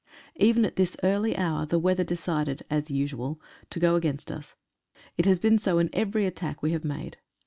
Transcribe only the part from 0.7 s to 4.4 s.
this early hour the weather decided, as usual, 1o go against